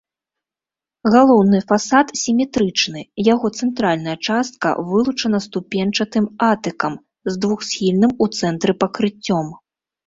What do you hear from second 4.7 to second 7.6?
вылучана ступеньчатым атыкам з